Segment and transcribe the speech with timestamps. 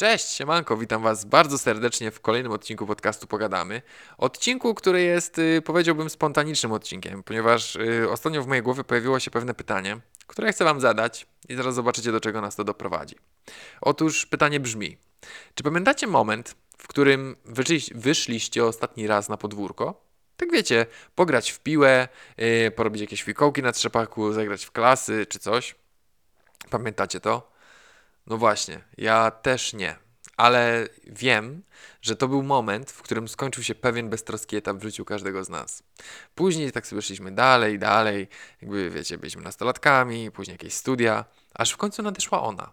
[0.00, 3.82] Cześć, siemanko, witam Was bardzo serdecznie w kolejnym odcinku podcastu Pogadamy.
[4.18, 9.30] Odcinku, który jest, y, powiedziałbym, spontanicznym odcinkiem, ponieważ y, ostatnio w mojej głowie pojawiło się
[9.30, 13.16] pewne pytanie, które chcę Wam zadać i zaraz zobaczycie, do czego nas to doprowadzi.
[13.80, 14.96] Otóż pytanie brzmi:
[15.54, 20.04] czy pamiętacie moment, w którym wyszli, wyszliście ostatni raz na podwórko?
[20.36, 25.38] Tak wiecie, pograć w piłę, yy, porobić jakieś fikołki na trzepaku, zagrać w klasy czy
[25.38, 25.74] coś.
[26.70, 27.50] Pamiętacie to?
[28.26, 29.96] No właśnie, ja też nie.
[30.36, 31.62] Ale wiem,
[32.02, 35.48] że to był moment, w którym skończył się pewien beztroski etap w życiu każdego z
[35.48, 35.82] nas.
[36.34, 38.28] Później tak sobie szliśmy dalej, dalej,
[38.62, 42.72] jakby wiecie, byliśmy nastolatkami, później jakieś studia, aż w końcu nadeszła ona.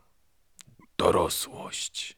[0.97, 2.17] Dorosłość.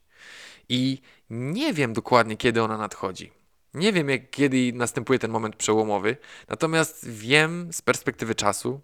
[0.69, 3.31] I nie wiem dokładnie, kiedy ona nadchodzi.
[3.73, 8.81] Nie wiem, jak, kiedy następuje ten moment przełomowy, natomiast wiem z perspektywy czasu,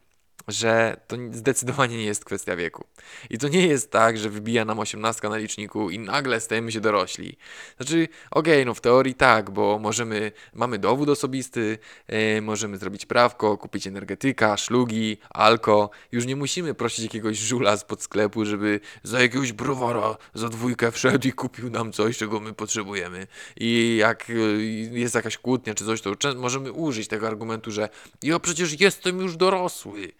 [0.48, 2.86] że to zdecydowanie nie jest kwestia wieku.
[3.30, 6.82] I to nie jest tak, że wybija nam 18 na liczniku i nagle stajemy się
[6.82, 7.38] dorośli.
[7.78, 13.06] Znaczy, okej, okay, no w teorii tak, bo możemy, mamy dowód osobisty, yy, możemy zrobić
[13.06, 15.90] prawko, kupić energetyka, szlugi, alko.
[16.12, 21.28] Już nie musimy prosić jakiegoś żula spod sklepu, żeby za jakiegoś browara za dwójkę wszedł
[21.28, 23.28] i kupił nam coś, czego my potrzebujemy.
[23.58, 24.64] I jak yy,
[25.00, 27.90] jest jakaś kłótnia czy coś, to możemy użyć tego argumentu, że
[28.24, 30.12] ja przecież jestem już dorosły.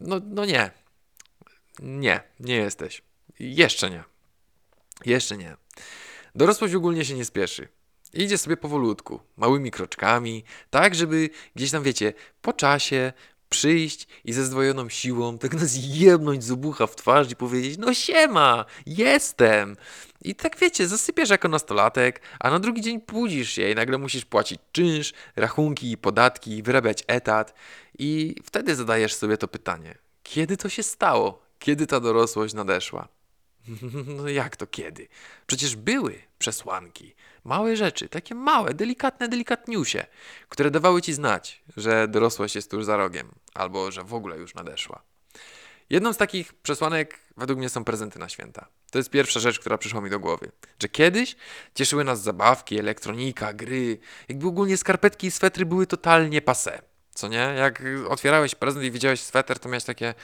[0.00, 0.70] No, no nie.
[1.78, 3.02] Nie, nie jesteś.
[3.38, 4.04] Jeszcze nie.
[5.06, 5.56] Jeszcze nie.
[6.34, 7.68] Dorosłość ogólnie się nie spieszy.
[8.12, 13.12] Idzie sobie powolutku, małymi kroczkami, tak żeby gdzieś tam, wiecie, po czasie
[13.54, 16.52] przyjść i ze zdwojoną siłą tak nas jebnąć z
[16.86, 19.76] w twarz i powiedzieć, no siema, jestem.
[20.22, 24.24] I tak wiecie, zasypiasz jako nastolatek, a na drugi dzień budzisz się i nagle musisz
[24.24, 27.54] płacić czynsz, rachunki, podatki, wyrabiać etat
[27.98, 31.42] i wtedy zadajesz sobie to pytanie, kiedy to się stało?
[31.58, 33.08] Kiedy ta dorosłość nadeszła?
[34.16, 35.08] No jak to kiedy?
[35.46, 40.06] Przecież były przesłanki, małe rzeczy, takie małe, delikatne, delikatniusie,
[40.48, 44.54] które dawały ci znać, że dorosłość jest tuż za rogiem, albo że w ogóle już
[44.54, 45.02] nadeszła.
[45.90, 48.66] Jedną z takich przesłanek według mnie są prezenty na święta.
[48.90, 50.52] To jest pierwsza rzecz, która przyszła mi do głowy.
[50.82, 51.36] Że kiedyś
[51.74, 53.98] cieszyły nas zabawki, elektronika, gry.
[54.28, 56.82] Jakby ogólnie skarpetki i swetry były totalnie passe.
[57.14, 57.54] Co nie?
[57.56, 60.14] Jak otwierałeś prezent i widziałeś sweter, to miałeś takie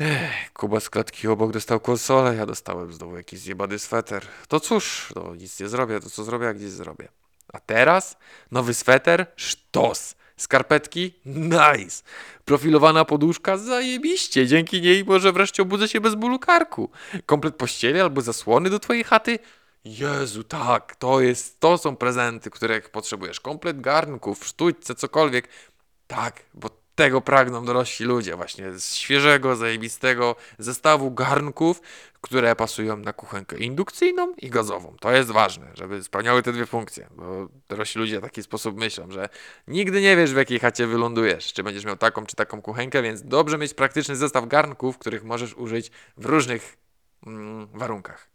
[0.00, 4.22] Ech, Kuba z klatki obok dostał konsolę, ja dostałem znowu jakiś zjebany sweter.
[4.48, 7.08] To cóż, no nic nie zrobię, to co zrobię, jak gdzieś zrobię.
[7.52, 8.16] A teraz
[8.50, 10.14] nowy sweter, sztos.
[10.36, 11.14] Skarpetki?
[11.24, 12.02] Nice.
[12.44, 13.56] Profilowana poduszka?
[13.56, 14.46] Zajebiście.
[14.46, 16.90] Dzięki niej może wreszcie obudzę się bez bólu karku.
[17.26, 19.38] Komplet pościeli albo zasłony do twojej chaty?
[19.84, 23.40] Jezu, tak, to jest, to są prezenty, których potrzebujesz.
[23.40, 25.48] Komplet garnków, sztućce, cokolwiek.
[26.06, 31.80] Tak, bo tego pragną dorośli ludzie, właśnie z świeżego, zajebistego zestawu garnków,
[32.20, 34.96] które pasują na kuchenkę indukcyjną i gazową.
[35.00, 39.10] To jest ważne, żeby spełniały te dwie funkcje, bo dorośli ludzie w taki sposób myślą,
[39.10, 39.28] że
[39.68, 43.22] nigdy nie wiesz, w jakiej chacie wylądujesz, czy będziesz miał taką, czy taką kuchenkę, więc
[43.22, 46.76] dobrze mieć praktyczny zestaw garnków, których możesz użyć w różnych
[47.26, 48.28] mm, warunkach.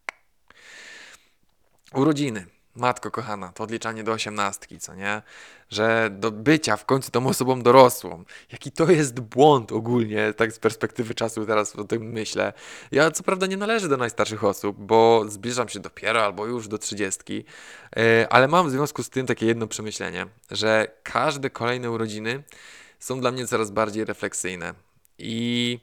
[1.93, 2.56] Urodziny.
[2.77, 5.21] Matko kochana, to odliczanie do osiemnastki, co nie?
[5.69, 8.23] Że do bycia w końcu tą osobą dorosłą.
[8.51, 12.53] Jaki to jest błąd ogólnie, tak z perspektywy czasu teraz o tym myślę.
[12.91, 16.77] Ja co prawda nie należę do najstarszych osób, bo zbliżam się dopiero albo już do
[16.77, 17.45] trzydziestki,
[17.97, 22.43] e, ale mam w związku z tym takie jedno przemyślenie, że każde kolejne urodziny
[22.99, 24.73] są dla mnie coraz bardziej refleksyjne.
[25.17, 25.79] I...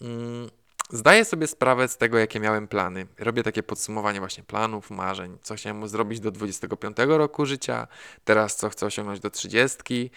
[0.00, 0.59] Mm,
[0.92, 3.06] Zdaję sobie sprawę z tego, jakie miałem plany.
[3.18, 7.86] Robię takie podsumowanie właśnie planów, marzeń, co chciałem zrobić do 25 roku życia,
[8.24, 10.10] teraz co chcę osiągnąć do 30.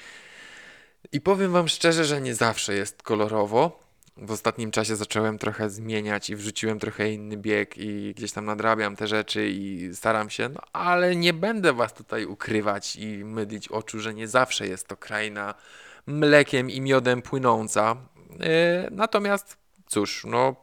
[1.12, 3.84] I powiem Wam szczerze, że nie zawsze jest kolorowo.
[4.18, 8.96] W ostatnim czasie zacząłem trochę zmieniać i wrzuciłem trochę inny bieg i gdzieś tam nadrabiam
[8.96, 14.00] te rzeczy i staram się, no ale nie będę Was tutaj ukrywać i mydlić oczu,
[14.00, 15.54] że nie zawsze jest to kraina
[16.08, 17.96] mlekiem i miodem płynąca.
[18.30, 18.48] Yy,
[18.92, 20.63] natomiast cóż, no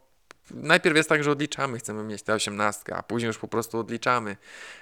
[0.54, 4.36] najpierw jest tak, że odliczamy, chcemy mieć tę osiemnastkę, a później już po prostu odliczamy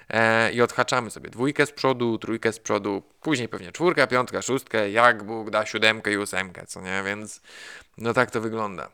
[0.09, 4.91] e, i odhaczamy sobie dwójkę z przodu, trójkę z przodu, później pewnie czwórkę, piątkę, szóstkę,
[4.91, 7.41] jak Bóg da siódemkę i ósemkę, co nie, więc
[7.97, 8.89] no tak to wygląda.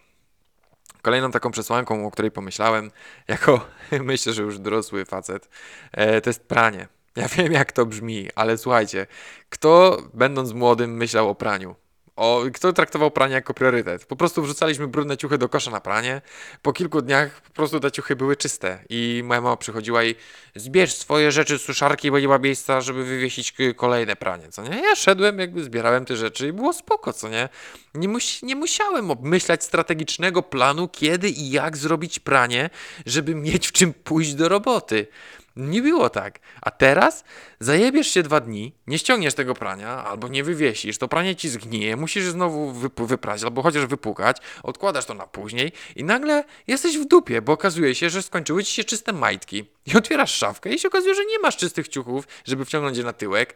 [1.01, 2.91] Kolejną taką przesłanką, o której pomyślałem,
[3.27, 5.49] jako myślę, że już dorosły facet,
[5.91, 6.87] e, to jest pranie.
[7.15, 9.07] Ja wiem, jak to brzmi, ale słuchajcie,
[9.49, 11.75] kto będąc młodym myślał o praniu?
[12.15, 14.05] O, kto traktował pranie jako priorytet?
[14.05, 16.21] Po prostu wrzucaliśmy brudne ciuchy do kosza na pranie.
[16.61, 18.79] Po kilku dniach po prostu te ciuchy były czyste.
[18.89, 20.15] I moja mama przychodziła i
[20.55, 24.63] zbierz swoje rzeczy z suszarki, bo nie ma miejsca, żeby wywiesić k- kolejne pranie, co
[24.63, 24.81] nie?
[24.81, 27.49] Ja szedłem, jakby zbierałem te rzeczy i było spoko, co nie?
[27.95, 32.69] Nie, mus nie musiałem obmyślać strategicznego planu, kiedy i jak zrobić pranie,
[33.05, 35.07] żeby mieć w czym pójść do roboty.
[35.55, 36.39] Nie było tak.
[36.61, 37.23] A teraz
[37.59, 41.95] zajebiesz się dwa dni, nie ściągniesz tego prania, albo nie wywiesisz, to pranie ci zgnije,
[41.95, 47.05] musisz znowu wyp- wyprać, albo chociaż wypukać, odkładasz to na później i nagle jesteś w
[47.05, 49.65] dupie, bo okazuje się, że skończyły ci się czyste majtki.
[49.85, 53.13] I otwierasz szafkę i się okazuje, że nie masz czystych ciuchów, żeby wciągnąć je na
[53.13, 53.55] tyłek.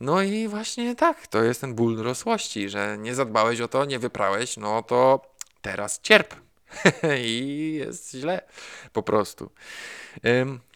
[0.00, 3.98] No i właśnie tak, to jest ten ból dorosłości, że nie zadbałeś o to, nie
[3.98, 5.20] wyprałeś, no to
[5.62, 6.43] teraz cierp.
[7.24, 8.42] I jest źle,
[8.92, 9.50] po prostu.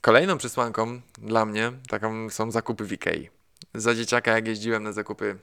[0.01, 3.29] Kolejną przesłanką dla mnie taką są zakupy w Ikei.
[3.75, 5.39] Za dzieciaka, jak jeździłem na zakupy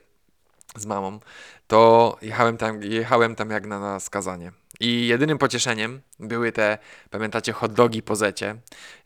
[0.76, 1.20] z mamą,
[1.66, 4.52] to jechałem tam, jechałem tam jak na, na skazanie.
[4.80, 6.78] I jedynym pocieszeniem były te,
[7.10, 8.56] pamiętacie, hot dogi po zecie.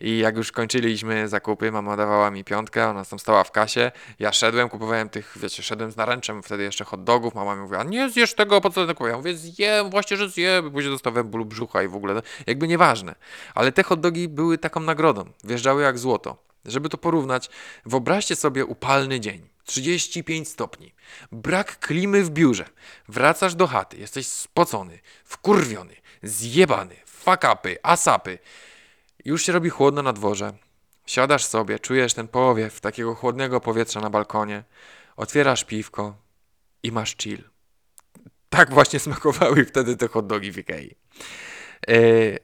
[0.01, 3.93] I jak już kończyliśmy zakupy, mama dawała mi piątkę, ona tam stała w kasie.
[4.19, 7.35] Ja szedłem, kupowałem tych, wiecie, szedłem z naręczem wtedy jeszcze hot dogów.
[7.35, 9.11] Mama mi mówiła, nie zjesz tego, po co to kupuję?
[9.11, 10.71] Ja mówię, zjem, właśnie, że zjem.
[10.71, 13.15] Później dostawałem ból brzucha i w ogóle, jakby nieważne.
[13.55, 15.25] Ale te hot dogi były taką nagrodą.
[15.45, 16.37] Wjeżdżały jak złoto.
[16.65, 17.51] Żeby to porównać,
[17.87, 19.50] wyobraźcie sobie upalny dzień.
[19.65, 20.95] 35 stopni.
[21.33, 22.65] Brak klimy w biurze.
[23.09, 28.39] Wracasz do chaty, jesteś spocony, wkurwiony, zjebany, fakapy, asapy.
[29.25, 30.53] Już się robi chłodno na dworze.
[31.07, 34.65] Siadasz sobie, czujesz ten powiew takiego chłodnego powietrza na balkonie.
[35.17, 36.17] Otwierasz piwko
[36.83, 37.43] i masz chill.
[38.49, 40.97] Tak właśnie smakowały wtedy te hot dogi w Ikei.
[41.89, 42.39] Yy,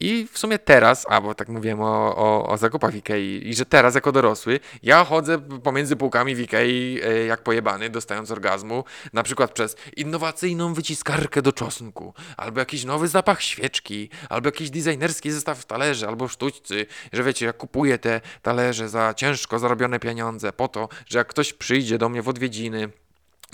[0.00, 3.66] i w sumie teraz, albo tak mówiłem o, o, o zakupach w Ikei, i że
[3.66, 9.22] teraz jako dorosły, ja chodzę pomiędzy półkami w Ikei e, jak pojebany, dostając orgazmu, na
[9.22, 15.64] przykład przez innowacyjną wyciskarkę do czosnku, albo jakiś nowy zapach świeczki, albo jakiś designerski zestaw
[15.64, 20.88] talerzy, albo sztućcy, że wiecie, ja kupuję te talerze za ciężko zarobione pieniądze po to,
[21.06, 22.88] że jak ktoś przyjdzie do mnie w odwiedziny,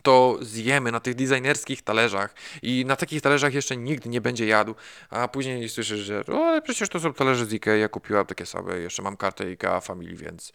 [0.02, 4.74] to zjemy na tych designerskich talerzach i na takich talerzach jeszcze nigdy nie będzie jadł,
[5.10, 8.78] a później słyszysz, że o, przecież to są talerze z Ikea, ja kupiłam takie same,
[8.78, 10.52] jeszcze mam kartę Ikea Family, więc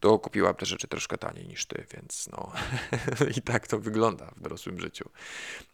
[0.00, 2.52] to kupiłam te rzeczy troszkę taniej niż ty, więc no
[3.36, 5.10] i tak to wygląda w dorosłym życiu.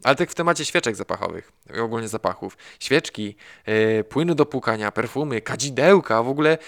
[0.05, 1.53] Ale tak w temacie świeczek zapachowych,
[1.83, 2.57] ogólnie zapachów.
[2.81, 6.59] Świeczki, yy, płyny do płukania, perfumy, kadzidełka, w ogóle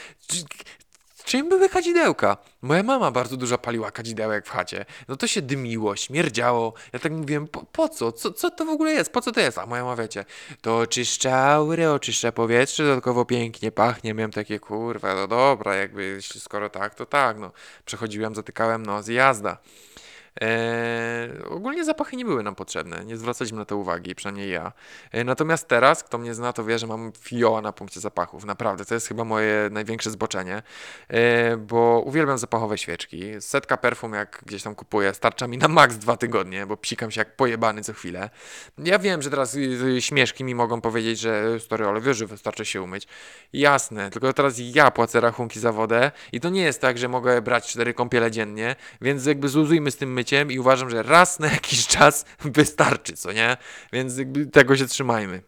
[1.29, 2.37] Czym były kadzidełka?
[2.63, 4.85] Moja mama bardzo dużo paliła kadzidełek w chacie.
[5.09, 6.73] No to się dymiło, śmierdziało.
[6.93, 8.13] Ja tak mówiłem, po, po co?
[8.13, 8.33] co?
[8.33, 9.13] Co to w ogóle jest?
[9.13, 9.59] Po co to jest?
[9.59, 10.25] A moja mama wiecie,
[10.61, 14.15] to oczyszcza aurę, oczyszcza powietrze, dodatkowo pięknie pachnie.
[14.15, 17.53] Miałem takie, kurwa, no dobra, jakby skoro tak, to tak, no.
[17.85, 19.59] Przechodziłem, zatykałem nos i jazda.
[20.41, 24.73] Eee, ogólnie zapachy nie były nam potrzebne, nie zwracaliśmy na to uwagi, przynajmniej ja.
[25.13, 28.45] Eee, natomiast teraz, kto mnie zna, to wie, że mam fioła na punkcie zapachów.
[28.45, 30.63] Naprawdę, to jest chyba moje największe zboczenie,
[31.11, 33.23] eee, bo uwielbiam zapachowe świeczki.
[33.41, 37.21] Setka perfum, jak gdzieś tam kupuję, starcza mi na maks dwa tygodnie, bo psikam się
[37.21, 38.31] jak pojebany co chwilę.
[38.79, 42.27] Ja wiem, że teraz y, y, śmieszki mi mogą powiedzieć, że stary, ale wiesz, że
[42.27, 43.09] wystarczy się umyć.
[43.53, 47.43] Jasne, tylko teraz ja płacę rachunki za wodę i to nie jest tak, że mogę
[47.43, 51.47] brać cztery kąpiele dziennie, więc jakby zluzujmy z tym myciem i uważam, że raz na
[51.47, 53.57] jakiś czas wystarczy, co nie?
[53.93, 54.15] Więc
[54.53, 55.43] tego się trzymajmy.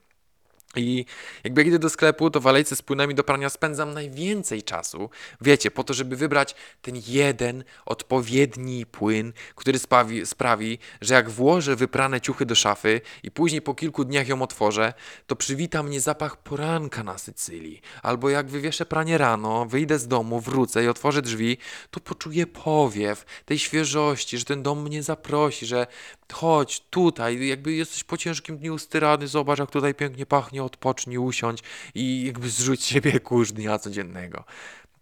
[0.76, 1.05] I
[1.44, 5.11] jak idę do sklepu, to w alejce z płynami do prania spędzam najwięcej czasu.
[5.40, 11.76] Wiecie, po to, żeby wybrać ten jeden odpowiedni płyn, który sprawi, sprawi, że jak włożę
[11.76, 14.94] wyprane ciuchy do szafy i później po kilku dniach ją otworzę,
[15.26, 17.81] to przywita mnie zapach poranka na Sycylii.
[18.02, 21.59] Albo jak wywieszę pranie rano, wyjdę z domu, wrócę i otworzę drzwi,
[21.90, 25.87] to poczuję powiew tej świeżości, że ten dom mnie zaprosi, że
[26.33, 31.62] chodź tutaj, jakby jesteś po ciężkim dniu styrany, zobacz jak tutaj pięknie pachnie, odpocznij, usiądź
[31.95, 34.45] i jakby zrzuć siebie kurz dnia codziennego.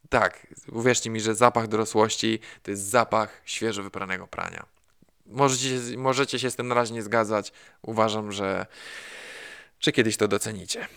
[0.09, 4.67] Tak, uwierzcie mi, że zapach dorosłości to jest zapach świeżo wypranego prania.
[5.27, 7.53] Możecie, możecie się z tym na razie nie zgadzać.
[7.83, 8.67] Uważam, że,
[9.81, 10.89] że kiedyś to docenicie.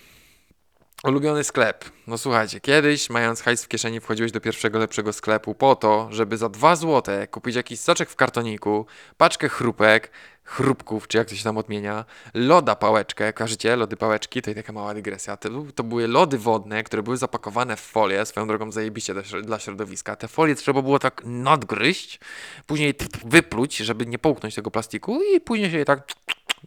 [1.03, 1.86] Ulubiony sklep.
[2.08, 6.38] No słuchajcie, kiedyś mając hajs w kieszeni wchodziłeś do pierwszego lepszego sklepu po to, żeby
[6.38, 8.86] za 2 złote kupić jakiś soczek w kartoniku,
[9.18, 10.12] paczkę chrupek,
[10.43, 13.75] chrupków, czy jak to się tam odmienia, loda pałeczkę, kojarzycie?
[13.75, 15.38] Lody pałeczki, to i taka mała dygresja.
[15.38, 20.15] To, to były lody wodne, które były zapakowane w folię, swoją drogą zajebiście dla środowiska.
[20.15, 22.19] Te folie trzeba było tak nadgryźć,
[22.67, 22.93] później
[23.25, 26.07] wypluć, żeby nie połknąć tego plastiku i później się je tak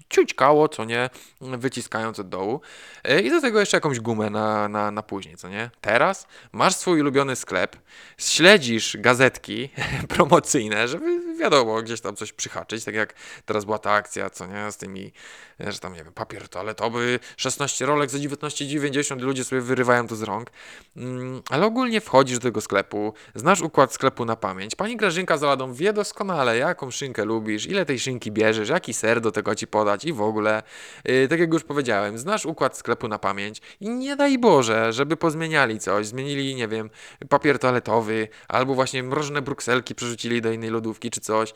[0.09, 1.11] ciućkało, co nie,
[1.41, 2.61] wyciskając od dołu.
[3.05, 5.71] E, I do tego jeszcze jakąś gumę na, na, na później, co nie?
[5.81, 7.77] Teraz masz swój ulubiony sklep,
[8.19, 9.69] śledzisz gazetki
[10.15, 13.15] promocyjne, żeby wiadomo, gdzieś tam coś przyhaczyć, tak jak
[13.47, 15.13] teraz była ta akcja, co nie, z tymi,
[15.61, 20.23] że tam, nie wiem, papier toaletowy, 16 rolek za 19,90, ludzie sobie wyrywają to z
[20.23, 20.51] rąk.
[20.97, 24.75] Mm, ale ogólnie wchodzisz do tego sklepu, znasz układ sklepu na pamięć.
[24.75, 29.21] Pani Grażynka z Ladą wie doskonale, jaką szynkę lubisz, ile tej szynki bierzesz, jaki ser
[29.21, 30.62] do tego ci podać i w ogóle.
[31.05, 35.17] Yy, tak jak już powiedziałem, znasz układ sklepu na pamięć i nie daj Boże, żeby
[35.17, 36.91] pozmieniali coś, zmienili, nie wiem,
[37.29, 41.55] papier toaletowy, albo właśnie mrożone brukselki przerzucili do innej lodówki czy coś.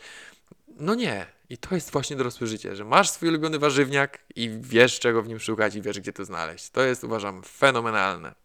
[0.79, 1.25] No nie.
[1.49, 5.27] I to jest właśnie dorosłe życie, że masz swój ulubiony warzywniak i wiesz, czego w
[5.27, 6.69] nim szukać i wiesz, gdzie to znaleźć.
[6.69, 8.35] To jest, uważam, fenomenalne.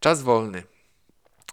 [0.00, 0.62] Czas wolny.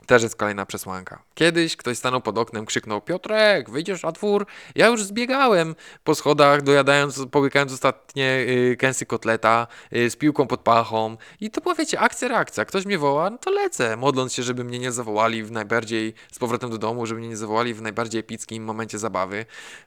[0.06, 1.24] Też jest kolejna przesłanka.
[1.34, 4.46] Kiedyś ktoś stanął pod oknem, krzyknął Piotrek, wyjdziesz na twór?
[4.76, 10.62] Ja już zbiegałem po schodach, dojadając, połykając ostatnie y, kęsy kotleta y, z piłką pod
[10.62, 11.18] pachą.
[11.40, 12.66] I to była, wiecie, akcja, reakcja.
[12.66, 16.40] Ktoś mnie woła, no to lecę, modląc się, żeby mnie nie zawołali w najbardziej, z
[16.40, 19.46] powrotem do domu, żeby mnie nie zawołali w najbardziej epickim momencie zabawy.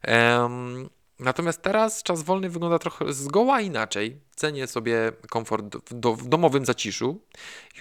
[0.08, 0.90] Um,
[1.20, 4.20] Natomiast teraz czas wolny wygląda trochę zgoła inaczej.
[4.36, 7.20] Cenię sobie komfort w, do, w domowym zaciszu.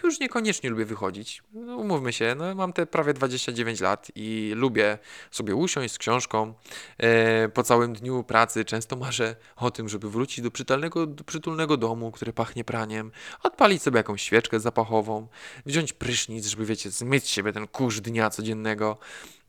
[0.03, 1.43] Już niekoniecznie lubię wychodzić.
[1.53, 4.97] No, umówmy się, no, mam te prawie 29 lat i lubię
[5.31, 6.53] sobie usiąść z książką
[6.97, 8.65] e, po całym dniu pracy.
[8.65, 13.11] Często marzę o tym, żeby wrócić do przytulnego, do przytulnego domu, który pachnie praniem,
[13.43, 15.27] odpalić sobie jakąś świeczkę zapachową,
[15.65, 18.97] wziąć prysznic, żeby wiecie, zmyć siebie ten kurz dnia codziennego,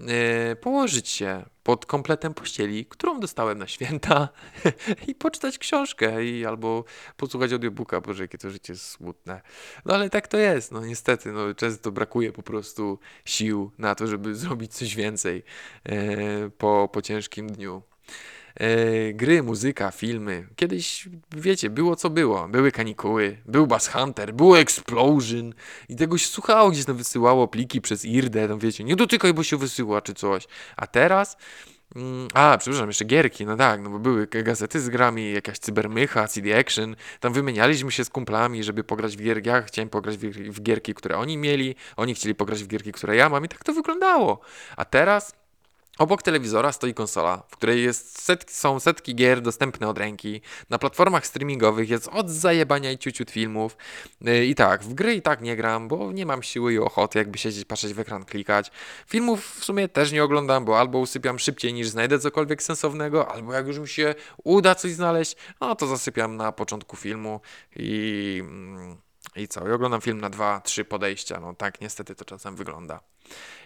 [0.00, 4.28] e, położyć się pod kompletem pościeli, którą dostałem na święta
[5.08, 6.84] i poczytać książkę i albo
[7.16, 9.40] posłuchać audiobooka, boże jakie to życie jest smutne.
[9.84, 14.06] No ale tak to jest, no niestety, no często brakuje po prostu sił na to,
[14.06, 15.42] żeby zrobić coś więcej
[15.84, 17.82] e, po, po ciężkim dniu.
[18.60, 20.46] E, gry, muzyka, filmy.
[20.56, 22.48] Kiedyś, wiecie, było co było.
[22.48, 25.54] Były kanikuły, był Bass Hunter, było Explosion
[25.88, 29.42] i tego się słuchało, gdzieś tam wysyłało pliki przez IRDE, tam wiecie, nie dotykaj, bo
[29.42, 30.46] się wysyła czy coś.
[30.76, 31.36] A teraz
[31.96, 36.28] Mm, a, przepraszam, jeszcze gierki, no tak, no bo były gazety z grami, jakaś cybermycha,
[36.28, 40.16] CD Action, tam wymienialiśmy się z kumplami, żeby pograć w gierki, ja chciałem pograć
[40.50, 43.64] w gierki, które oni mieli, oni chcieli pograć w gierki, które ja mam i tak
[43.64, 44.40] to wyglądało.
[44.76, 45.39] A teraz
[45.98, 50.40] Obok telewizora stoi konsola, w której jest setki, są setki gier dostępne od ręki.
[50.70, 53.76] Na platformach streamingowych jest od zajebania i ciuciut filmów.
[54.20, 57.18] Yy, I tak, w gry i tak nie gram, bo nie mam siły i ochoty
[57.18, 58.70] jakby siedzieć, patrzeć w ekran, klikać.
[59.06, 63.52] Filmów w sumie też nie oglądam, bo albo usypiam szybciej niż znajdę cokolwiek sensownego, albo
[63.52, 67.40] jak już mi się uda coś znaleźć, no to zasypiam na początku filmu
[67.76, 68.38] i...
[68.40, 68.96] Mm,
[69.36, 69.68] i co?
[69.68, 71.40] I oglądam film na dwa, trzy podejścia.
[71.40, 73.00] No tak niestety to czasem wygląda.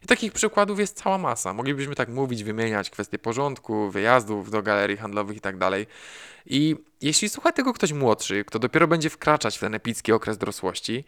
[0.04, 1.52] I takich przykładów jest cała masa.
[1.52, 5.86] Moglibyśmy tak mówić, wymieniać kwestie porządku, wyjazdów do galerii handlowych i tak dalej.
[6.46, 11.04] I jeśli słucha tego ktoś młodszy, kto dopiero będzie wkraczać w ten epicki okres dorosłości,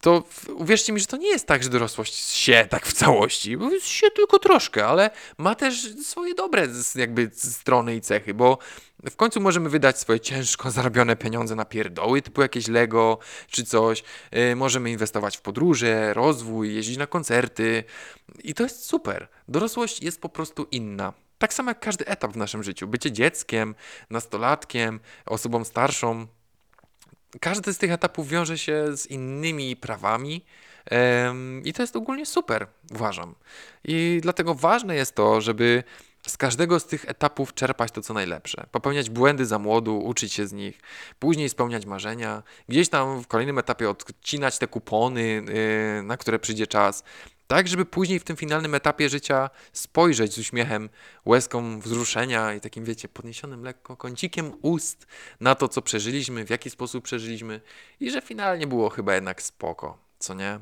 [0.00, 0.22] to
[0.54, 4.10] uwierzcie mi, że to nie jest tak, że dorosłość się tak w całości, bo się
[4.10, 8.58] tylko troszkę, ale ma też swoje dobre jakby strony i cechy, bo
[9.10, 14.02] w końcu możemy wydać swoje ciężko zarobione pieniądze na pierdoły, typu jakieś Lego czy coś.
[14.32, 17.84] Yy, możemy inwestować w podróże, rozwój, jeździć na koncerty
[18.44, 19.28] i to jest super.
[19.48, 21.12] Dorosłość jest po prostu inna.
[21.38, 22.86] Tak samo jak każdy etap w naszym życiu.
[22.86, 23.74] Bycie dzieckiem,
[24.10, 26.26] nastolatkiem, osobą starszą.
[27.40, 30.44] Każdy z tych etapów wiąże się z innymi prawami.
[31.64, 33.34] I to jest ogólnie super, uważam.
[33.84, 35.84] I dlatego ważne jest to, żeby
[36.28, 38.66] z każdego z tych etapów czerpać to, co najlepsze.
[38.72, 40.80] Popełniać błędy za młodu, uczyć się z nich,
[41.18, 46.66] później spełniać marzenia, gdzieś tam w kolejnym etapie odcinać te kupony, yy, na które przyjdzie
[46.66, 47.04] czas,
[47.48, 50.88] tak, żeby później w tym finalnym etapie życia spojrzeć z uśmiechem,
[51.26, 55.06] łezką wzruszenia i takim, wiecie, podniesionym lekko kącikiem ust
[55.40, 57.60] na to, co przeżyliśmy, w jaki sposób przeżyliśmy
[58.00, 60.60] i że finalnie było chyba jednak spoko, co nie?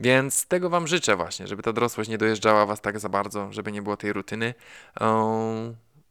[0.00, 3.72] Więc tego Wam życzę właśnie, żeby ta dorosłość nie dojeżdżała Was tak za bardzo, żeby
[3.72, 4.54] nie było tej rutyny.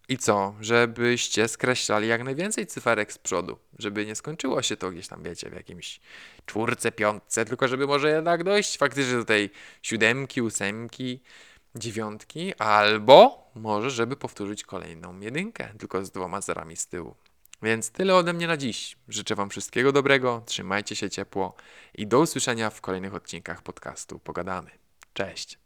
[0.09, 0.55] I co?
[0.61, 5.49] Żebyście skreślali jak najwięcej cyferek z przodu, żeby nie skończyło się to gdzieś tam, wiecie,
[5.49, 5.99] w jakimś
[6.45, 9.49] czwórce, piątce, tylko żeby może jednak dojść faktycznie do tej
[9.81, 11.19] siódemki, ósemki,
[11.75, 17.15] dziewiątki, albo może, żeby powtórzyć kolejną jedynkę, tylko z dwoma zerami z tyłu.
[17.61, 18.97] Więc tyle ode mnie na dziś.
[19.07, 21.55] Życzę Wam wszystkiego dobrego, trzymajcie się ciepło
[21.95, 24.71] i do usłyszenia w kolejnych odcinkach podcastu Pogadamy.
[25.13, 25.58] Cześć!